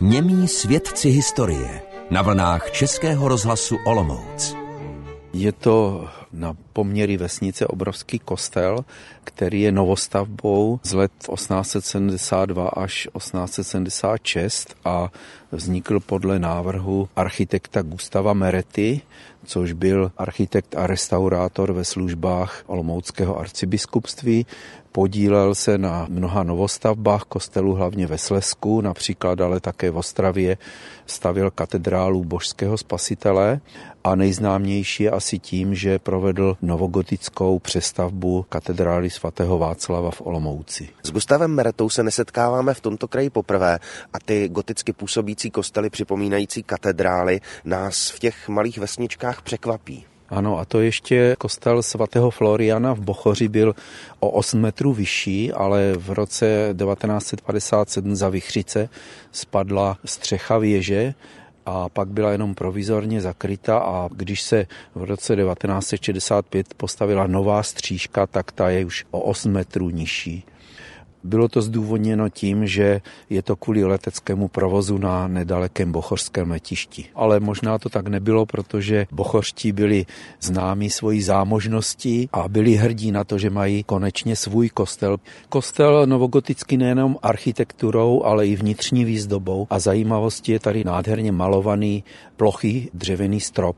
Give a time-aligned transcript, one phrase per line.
[0.00, 4.56] Němí svědci historie na vlnách Českého rozhlasu Olomouc.
[5.32, 8.84] Je to na poměry vesnice obrovský kostel,
[9.24, 15.12] který je novostavbou z let 1872 až 1876 a
[15.52, 19.00] vznikl podle návrhu architekta Gustava Merety,
[19.44, 24.46] což byl architekt a restaurátor ve službách Olomouckého arcibiskupství.
[24.92, 30.58] Podílel se na mnoha novostavbách kostelů, hlavně ve Slesku, například ale také v Ostravě
[31.06, 33.60] stavil katedrálu božského spasitele
[34.04, 40.88] a nejznámější je asi tím, že provedl novogotickou přestavbu katedrály svatého Václava v Olomouci.
[41.02, 43.78] S Gustavem Meretou se nesetkáváme v tomto kraji poprvé
[44.12, 50.04] a ty goticky působící kostely připomínající katedrály nás v těch malých vesničkách překvapí.
[50.28, 53.74] Ano, a to ještě kostel svatého Floriana v Bochoři byl
[54.20, 58.88] o 8 metrů vyšší, ale v roce 1957 za Vychřice
[59.32, 61.14] spadla střecha věže
[61.66, 68.26] a pak byla jenom provizorně zakryta a když se v roce 1965 postavila nová střížka,
[68.26, 70.44] tak ta je už o 8 metrů nižší.
[71.26, 77.04] Bylo to zdůvodněno tím, že je to kvůli leteckému provozu na nedalekém bochorském letišti.
[77.14, 80.06] Ale možná to tak nebylo, protože bochorští byli
[80.40, 85.16] známí svojí zámožností a byli hrdí na to, že mají konečně svůj kostel.
[85.48, 92.04] Kostel novogotický nejenom architekturou, ale i vnitřní výzdobou a zajímavostí je tady nádherně malovaný
[92.36, 93.76] plochý dřevěný strop.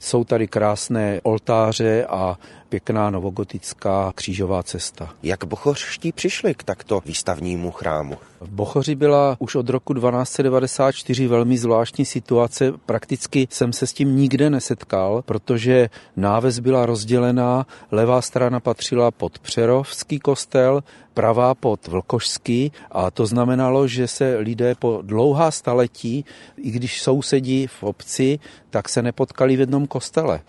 [0.00, 5.10] Jsou tady krásné oltáře a pěkná novogotická křížová cesta.
[5.22, 8.16] Jak bochořští přišli k takto výstavnímu chrámu?
[8.40, 12.72] V Bochoři byla už od roku 1294 velmi zvláštní situace.
[12.86, 17.66] Prakticky jsem se s tím nikde nesetkal, protože náves byla rozdělená.
[17.90, 20.82] Levá strana patřila pod Přerovský kostel,
[21.20, 26.24] pravá pod Vlkošský a to znamenalo, že se lidé po dlouhá staletí,
[26.56, 28.38] i když sousedí v obci,
[28.70, 30.40] tak se nepotkali v jednom kostele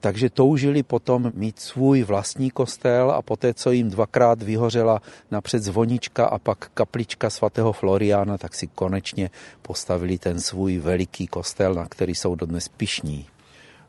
[0.00, 6.24] takže toužili potom mít svůj vlastní kostel a poté, co jim dvakrát vyhořela napřed zvonička
[6.24, 9.30] a pak kaplička svatého Floriána, tak si konečně
[9.62, 13.26] postavili ten svůj veliký kostel, na který jsou dodnes pišní.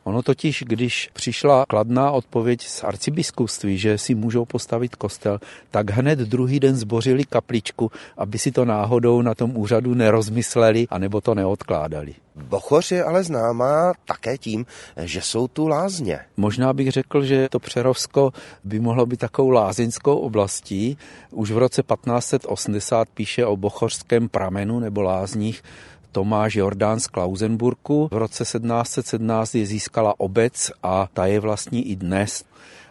[0.04, 5.40] Ono totiž, když přišla kladná odpověď z arcibiskupství, že si můžou postavit kostel,
[5.72, 11.22] tak hned druhý den zbořili kapličku, aby si to náhodou na tom úřadu nerozmysleli, anebo
[11.22, 12.14] to neodkládali.
[12.36, 14.66] Bochoř je ale známá také tím,
[14.98, 16.20] že jsou tu lázně.
[16.38, 18.32] Možná bych řekl, že to Přerovsko
[18.64, 20.98] by mohlo být takovou lázeňskou oblastí.
[21.32, 25.64] Už v roce 1580 píše o bochořském pramenu nebo lázních
[26.12, 28.08] Tomáš Jordán z Klausenburku.
[28.12, 32.44] V roce 1717 je získala obec a ta je vlastní i dnes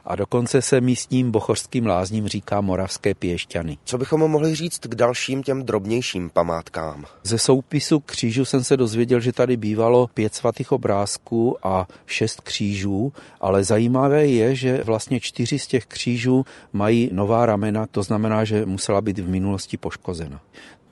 [0.04, 3.78] a dokonce se místním bochořským lázním říká Moravské pěšťany.
[3.84, 7.04] Co bychom mohli říct k dalším těm drobnějším památkám?
[7.22, 13.12] Ze soupisu křížů jsem se dozvěděl, že tady bývalo pět svatých obrázků a šest křížů,
[13.40, 18.66] ale zajímavé je, že vlastně čtyři z těch křížů mají nová ramena, to znamená, že
[18.66, 20.40] musela být v minulosti poškozena.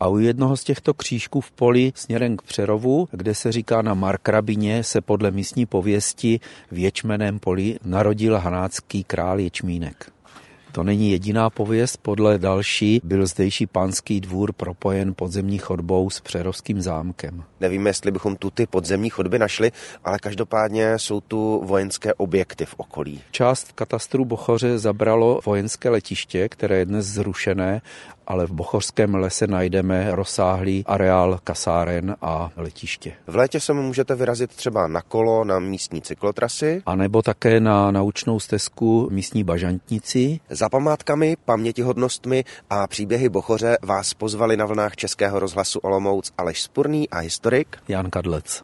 [0.00, 3.94] A u jednoho z těchto křížků v poli směrem k Přerovu, kde se říká na
[3.94, 6.40] Markrabině, se podle místní pověsti
[6.70, 10.12] v Ječmeném poli narodil hanácký král Ječmínek.
[10.72, 16.82] To není jediná pověst, podle další byl zdejší panský dvůr propojen podzemní chodbou s Přerovským
[16.82, 17.44] zámkem.
[17.60, 19.72] Nevíme, jestli bychom tu ty podzemní chodby našli,
[20.04, 23.20] ale každopádně jsou tu vojenské objekty v okolí.
[23.31, 27.81] Část katastru Bochoře zabralo vojenské letiště, které je dnes zrušené
[28.28, 33.12] ale v Bochořském lese najdeme rozsáhlý areál kasáren a letiště.
[33.27, 36.83] V létě se můžete vyrazit třeba na kolo na místní cyklotrasy.
[36.87, 40.41] A nebo také na naučnou stezku místní bažantnici.
[40.50, 47.09] Za památkami, pamětihodnostmi a příběhy Bochoře vás pozvali na vlnách Českého rozhlasu Olomouc Aleš Spurný
[47.09, 48.56] a historik Jan Kadlec.